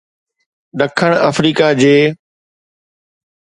ڏکڻ 0.79 1.11
آفريڪا 1.27 1.67
جي 1.81 1.95